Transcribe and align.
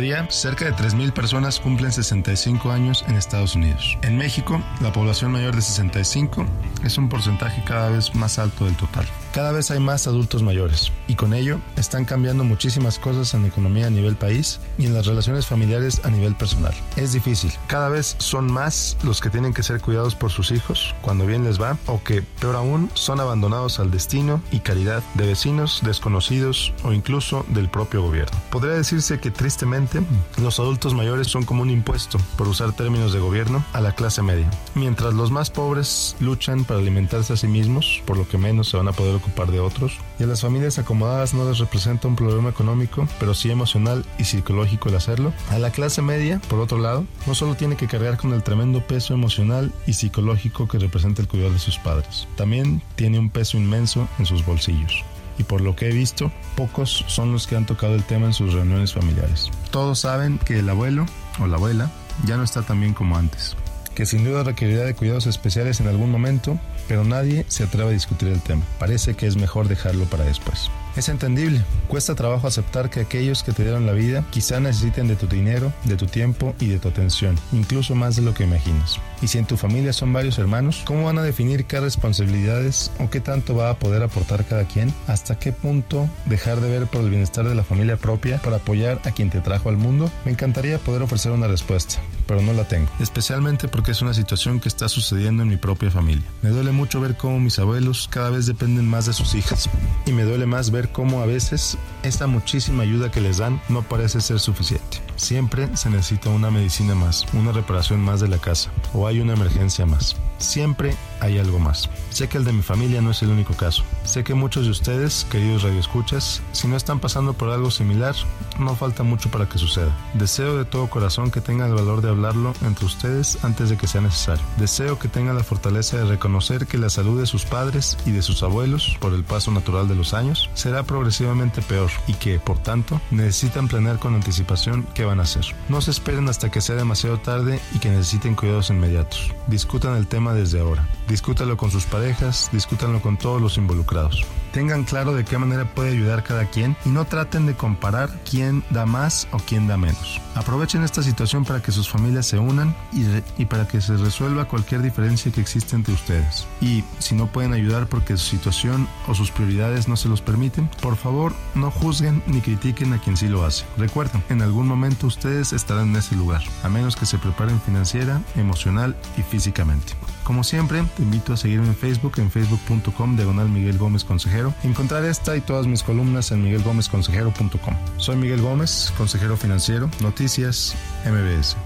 día, 0.00 0.26
cerca 0.30 0.64
de 0.64 0.72
3.000 0.72 1.12
personas 1.12 1.60
cumplen 1.60 1.92
65 1.92 2.70
años 2.70 3.04
en 3.08 3.16
Estados 3.16 3.54
Unidos. 3.54 3.98
En 4.02 4.16
México, 4.16 4.62
la 4.80 4.92
población 4.92 5.32
mayor 5.32 5.54
de 5.54 5.62
65 5.62 6.46
es 6.84 6.98
un 6.98 7.08
porcentaje 7.08 7.62
cada 7.64 7.90
vez 7.90 8.14
más 8.14 8.38
alto 8.38 8.64
del 8.64 8.76
total. 8.76 9.06
Cada 9.32 9.52
vez 9.52 9.70
hay 9.70 9.78
más 9.78 10.08
adultos 10.08 10.42
mayores 10.42 10.90
y 11.06 11.14
con 11.14 11.34
ello 11.34 11.60
están 11.76 12.04
cambiando 12.04 12.42
muchísimas 12.42 12.98
cosas 12.98 13.32
en 13.32 13.42
la 13.42 13.48
economía 13.48 13.86
a 13.86 13.90
nivel 13.90 14.16
país 14.16 14.58
y 14.76 14.86
en 14.86 14.94
las 14.94 15.06
relaciones 15.06 15.46
familiares 15.46 16.00
a 16.04 16.10
nivel 16.10 16.34
personal. 16.34 16.74
Es 16.96 17.12
difícil. 17.12 17.52
Cada 17.68 17.88
vez 17.88 18.16
son 18.18 18.50
más 18.50 18.96
los 19.04 19.20
que 19.20 19.30
tienen 19.30 19.54
que 19.54 19.62
ser 19.62 19.80
cuidados 19.80 20.16
por 20.16 20.32
sus 20.32 20.50
hijos 20.50 20.96
cuando 21.00 21.26
bien 21.26 21.44
les 21.44 21.62
va 21.62 21.78
o 21.86 22.02
que, 22.02 22.22
peor 22.22 22.56
aún, 22.56 22.90
son 22.94 23.20
abandonados 23.20 23.78
al 23.78 23.92
destino 23.92 24.42
y 24.50 24.60
caridad 24.60 25.00
de 25.14 25.28
vecinos, 25.28 25.80
desconocidos 25.84 26.74
o 26.82 26.92
incluso 26.92 27.46
del 27.50 27.70
propio 27.70 28.02
gobierno. 28.02 28.36
Podría 28.50 28.74
decirse 28.74 29.20
que 29.20 29.30
tristemente 29.30 30.00
los 30.42 30.58
adultos 30.58 30.92
mayores 30.92 31.28
son 31.28 31.44
como 31.44 31.62
un 31.62 31.70
impuesto, 31.70 32.18
por 32.36 32.48
usar 32.48 32.72
términos 32.72 33.12
de 33.12 33.20
gobierno, 33.20 33.64
a 33.74 33.80
la 33.80 33.94
clase 33.94 34.22
media, 34.22 34.50
mientras 34.74 35.14
los 35.14 35.30
más 35.30 35.50
pobres 35.50 36.16
luchan 36.18 36.64
para 36.64 36.80
alimentarse 36.80 37.34
a 37.34 37.36
sí 37.36 37.46
mismos, 37.46 38.02
por 38.06 38.16
lo 38.16 38.26
que 38.26 38.36
menos 38.36 38.68
se 38.68 38.76
van 38.76 38.88
a 38.88 38.92
poder 38.92 39.19
ocupar 39.20 39.50
de 39.50 39.60
otros, 39.60 39.98
y 40.18 40.24
a 40.24 40.26
las 40.26 40.40
familias 40.40 40.78
acomodadas 40.78 41.34
no 41.34 41.48
les 41.48 41.58
representa 41.58 42.08
un 42.08 42.16
problema 42.16 42.50
económico, 42.50 43.06
pero 43.18 43.34
sí 43.34 43.50
emocional 43.50 44.04
y 44.18 44.24
psicológico 44.24 44.88
el 44.88 44.96
hacerlo. 44.96 45.32
A 45.50 45.58
la 45.58 45.70
clase 45.70 46.02
media, 46.02 46.40
por 46.48 46.58
otro 46.60 46.78
lado, 46.78 47.04
no 47.26 47.34
solo 47.34 47.54
tiene 47.54 47.76
que 47.76 47.86
cargar 47.86 48.16
con 48.16 48.32
el 48.32 48.42
tremendo 48.42 48.86
peso 48.86 49.14
emocional 49.14 49.72
y 49.86 49.92
psicológico 49.92 50.66
que 50.66 50.78
representa 50.78 51.22
el 51.22 51.28
cuidado 51.28 51.52
de 51.52 51.58
sus 51.58 51.78
padres, 51.78 52.26
también 52.36 52.82
tiene 52.96 53.18
un 53.18 53.30
peso 53.30 53.56
inmenso 53.56 54.08
en 54.18 54.26
sus 54.26 54.44
bolsillos 54.44 55.04
y 55.40 55.42
por 55.42 55.62
lo 55.62 55.74
que 55.74 55.88
he 55.88 55.92
visto, 55.92 56.30
pocos 56.54 57.04
son 57.08 57.32
los 57.32 57.46
que 57.46 57.56
han 57.56 57.64
tocado 57.64 57.94
el 57.94 58.04
tema 58.04 58.26
en 58.26 58.34
sus 58.34 58.52
reuniones 58.52 58.92
familiares. 58.92 59.50
Todos 59.70 60.00
saben 60.00 60.38
que 60.38 60.58
el 60.58 60.68
abuelo 60.68 61.06
o 61.40 61.46
la 61.46 61.56
abuela 61.56 61.90
ya 62.26 62.36
no 62.36 62.42
está 62.42 62.62
tan 62.62 62.80
bien 62.80 62.92
como 62.92 63.16
antes, 63.16 63.56
que 64.00 64.06
sin 64.06 64.24
duda 64.24 64.44
requerirá 64.44 64.84
de 64.84 64.94
cuidados 64.94 65.26
especiales 65.26 65.78
en 65.78 65.86
algún 65.86 66.10
momento, 66.10 66.58
pero 66.88 67.04
nadie 67.04 67.44
se 67.48 67.64
atreve 67.64 67.90
a 67.90 67.92
discutir 67.92 68.28
el 68.28 68.40
tema. 68.40 68.64
Parece 68.78 69.12
que 69.12 69.26
es 69.26 69.36
mejor 69.36 69.68
dejarlo 69.68 70.06
para 70.06 70.24
después. 70.24 70.70
Es 70.96 71.10
entendible, 71.10 71.62
cuesta 71.86 72.14
trabajo 72.14 72.46
aceptar 72.46 72.88
que 72.88 73.00
aquellos 73.00 73.42
que 73.42 73.52
te 73.52 73.62
dieron 73.62 73.84
la 73.84 73.92
vida 73.92 74.24
quizá 74.30 74.58
necesiten 74.58 75.06
de 75.06 75.16
tu 75.16 75.26
dinero, 75.26 75.70
de 75.84 75.96
tu 75.96 76.06
tiempo 76.06 76.54
y 76.58 76.68
de 76.68 76.78
tu 76.78 76.88
atención, 76.88 77.38
incluso 77.52 77.94
más 77.94 78.16
de 78.16 78.22
lo 78.22 78.32
que 78.32 78.44
imaginas. 78.44 78.98
Y 79.20 79.28
si 79.28 79.36
en 79.36 79.44
tu 79.44 79.58
familia 79.58 79.92
son 79.92 80.14
varios 80.14 80.38
hermanos, 80.38 80.82
¿cómo 80.86 81.04
van 81.04 81.18
a 81.18 81.22
definir 81.22 81.66
qué 81.66 81.78
responsabilidades 81.78 82.90
o 82.98 83.10
qué 83.10 83.20
tanto 83.20 83.54
va 83.54 83.68
a 83.68 83.78
poder 83.78 84.02
aportar 84.02 84.46
cada 84.46 84.64
quien? 84.64 84.94
¿Hasta 85.08 85.38
qué 85.38 85.52
punto 85.52 86.08
dejar 86.24 86.60
de 86.60 86.70
ver 86.70 86.86
por 86.86 87.02
el 87.02 87.10
bienestar 87.10 87.46
de 87.46 87.54
la 87.54 87.64
familia 87.64 87.98
propia 87.98 88.38
para 88.38 88.56
apoyar 88.56 88.98
a 89.04 89.10
quien 89.10 89.28
te 89.28 89.40
trajo 89.40 89.68
al 89.68 89.76
mundo? 89.76 90.10
Me 90.24 90.32
encantaría 90.32 90.78
poder 90.78 91.02
ofrecer 91.02 91.32
una 91.32 91.46
respuesta, 91.48 92.00
pero 92.30 92.42
no 92.42 92.52
la 92.52 92.62
tengo, 92.62 92.88
especialmente 93.00 93.66
porque 93.66 93.90
es 93.90 94.02
una 94.02 94.14
situación 94.14 94.60
que 94.60 94.68
está 94.68 94.88
sucediendo 94.88 95.42
en 95.42 95.48
mi 95.48 95.56
propia 95.56 95.90
familia. 95.90 96.22
Me 96.42 96.50
duele 96.50 96.70
mucho 96.70 97.00
ver 97.00 97.16
cómo 97.16 97.40
mis 97.40 97.58
abuelos 97.58 98.06
cada 98.08 98.30
vez 98.30 98.46
dependen 98.46 98.86
más 98.86 99.06
de 99.06 99.12
sus 99.12 99.34
hijas 99.34 99.68
y 100.06 100.12
me 100.12 100.22
duele 100.22 100.46
más 100.46 100.70
ver 100.70 100.90
cómo 100.90 101.22
a 101.22 101.26
veces 101.26 101.76
esta 102.04 102.28
muchísima 102.28 102.84
ayuda 102.84 103.10
que 103.10 103.20
les 103.20 103.38
dan 103.38 103.60
no 103.68 103.82
parece 103.82 104.20
ser 104.20 104.38
suficiente. 104.38 104.98
Siempre 105.16 105.76
se 105.76 105.90
necesita 105.90 106.30
una 106.30 106.52
medicina 106.52 106.94
más, 106.94 107.26
una 107.32 107.50
reparación 107.50 107.98
más 107.98 108.20
de 108.20 108.28
la 108.28 108.38
casa 108.38 108.70
o 108.94 109.08
hay 109.08 109.18
una 109.18 109.32
emergencia 109.32 109.84
más. 109.84 110.14
Siempre 110.40 110.96
hay 111.20 111.38
algo 111.38 111.58
más. 111.58 111.88
Sé 112.10 112.28
que 112.28 112.38
el 112.38 112.44
de 112.44 112.52
mi 112.52 112.62
familia 112.62 113.00
no 113.00 113.10
es 113.10 113.22
el 113.22 113.28
único 113.28 113.54
caso. 113.54 113.84
Sé 114.04 114.24
que 114.24 114.34
muchos 114.34 114.64
de 114.64 114.70
ustedes, 114.70 115.26
queridos 115.30 115.62
radioescuchas, 115.62 116.42
si 116.52 116.66
no 116.66 116.76
están 116.76 116.98
pasando 116.98 117.34
por 117.34 117.50
algo 117.50 117.70
similar, 117.70 118.14
no 118.58 118.74
falta 118.74 119.02
mucho 119.02 119.30
para 119.30 119.48
que 119.48 119.58
suceda. 119.58 119.96
Deseo 120.14 120.56
de 120.56 120.64
todo 120.64 120.88
corazón 120.88 121.30
que 121.30 121.40
tengan 121.40 121.70
el 121.70 121.76
valor 121.76 122.00
de 122.00 122.08
hablarlo 122.08 122.54
entre 122.62 122.86
ustedes 122.86 123.42
antes 123.44 123.70
de 123.70 123.76
que 123.76 123.86
sea 123.86 124.00
necesario. 124.00 124.42
Deseo 124.56 124.98
que 124.98 125.08
tengan 125.08 125.36
la 125.36 125.44
fortaleza 125.44 125.98
de 125.98 126.06
reconocer 126.06 126.66
que 126.66 126.78
la 126.78 126.90
salud 126.90 127.20
de 127.20 127.26
sus 127.26 127.44
padres 127.44 127.96
y 128.06 128.10
de 128.10 128.22
sus 128.22 128.42
abuelos, 128.42 128.96
por 128.98 129.12
el 129.12 129.24
paso 129.24 129.50
natural 129.50 129.88
de 129.88 129.94
los 129.94 130.14
años, 130.14 130.50
será 130.54 130.82
progresivamente 130.82 131.62
peor 131.62 131.90
y 132.06 132.14
que, 132.14 132.38
por 132.38 132.58
tanto, 132.58 133.00
necesitan 133.10 133.68
planear 133.68 133.98
con 133.98 134.14
anticipación 134.14 134.86
qué 134.94 135.04
van 135.04 135.20
a 135.20 135.24
hacer. 135.24 135.44
No 135.68 135.80
se 135.80 135.90
esperen 135.90 136.28
hasta 136.28 136.50
que 136.50 136.60
sea 136.60 136.76
demasiado 136.76 137.18
tarde 137.18 137.60
y 137.74 137.78
que 137.78 137.90
necesiten 137.90 138.34
cuidados 138.34 138.70
inmediatos. 138.70 139.32
Discutan 139.46 139.96
el 139.96 140.06
tema 140.06 140.29
desde 140.32 140.60
ahora. 140.60 140.88
Discútalo 141.08 141.56
con 141.56 141.70
sus 141.70 141.84
parejas, 141.84 142.48
discútanlo 142.52 143.00
con 143.00 143.16
todos 143.16 143.40
los 143.40 143.56
involucrados. 143.56 144.24
Tengan 144.52 144.84
claro 144.84 145.14
de 145.14 145.24
qué 145.24 145.38
manera 145.38 145.64
puede 145.74 145.90
ayudar 145.90 146.24
cada 146.24 146.44
quien 146.46 146.76
y 146.84 146.88
no 146.88 147.04
traten 147.04 147.46
de 147.46 147.54
comparar 147.54 148.10
quién 148.28 148.64
da 148.70 148.84
más 148.84 149.28
o 149.30 149.38
quién 149.38 149.68
da 149.68 149.76
menos. 149.76 150.20
Aprovechen 150.34 150.82
esta 150.82 151.02
situación 151.02 151.44
para 151.44 151.62
que 151.62 151.72
sus 151.72 151.88
familias 151.88 152.26
se 152.26 152.38
unan 152.38 152.74
y, 152.92 153.04
y, 153.40 153.46
para 153.46 153.68
que 153.68 153.80
se 153.80 153.96
resuelva 153.96 154.46
cualquier 154.46 154.82
diferencia 154.82 155.30
que 155.30 155.40
existe 155.40 155.76
entre 155.76 155.94
ustedes. 155.94 156.46
Y 156.60 156.84
si 156.98 157.14
no 157.14 157.26
pueden 157.28 157.52
ayudar 157.52 157.86
porque 157.86 158.16
su 158.16 158.26
situación 158.26 158.88
o 159.06 159.14
sus 159.14 159.30
prioridades 159.30 159.86
no 159.86 159.96
se 159.96 160.08
los 160.08 160.20
permiten, 160.20 160.68
por 160.80 160.96
favor 160.96 161.32
no 161.54 161.70
juzguen 161.70 162.22
ni 162.26 162.40
critiquen 162.40 162.92
a 162.92 163.00
quien 163.00 163.16
sí 163.16 163.28
lo 163.28 163.44
hace. 163.44 163.64
Recuerden, 163.76 164.22
en 164.30 164.42
algún 164.42 164.66
momento 164.66 165.06
ustedes 165.06 165.52
estarán 165.52 165.90
en 165.90 165.96
ese 165.96 166.16
lugar, 166.16 166.42
a 166.62 166.68
menos 166.68 166.96
que 166.96 167.06
se 167.06 167.18
preparen 167.18 167.60
financiera, 167.60 168.20
emocional 168.36 168.96
y 169.16 169.22
físicamente. 169.22 169.94
Como 170.30 170.44
siempre, 170.44 170.84
te 170.96 171.02
invito 171.02 171.32
a 171.32 171.36
seguirme 171.36 171.66
en 171.66 171.74
Facebook 171.74 172.12
en 172.18 172.30
facebook.com 172.30 173.16
diagonal 173.16 173.48
Miguel 173.48 173.78
Gómez 173.78 174.04
Consejero. 174.04 174.54
Encontrar 174.62 175.04
esta 175.04 175.36
y 175.36 175.40
todas 175.40 175.66
mis 175.66 175.82
columnas 175.82 176.30
en 176.30 176.44
miguelgomezconsejero.com. 176.44 177.74
Soy 177.96 178.14
Miguel 178.14 178.40
Gómez, 178.40 178.94
consejero 178.96 179.36
financiero, 179.36 179.90
Noticias 180.00 180.76
MBS. 181.04 181.56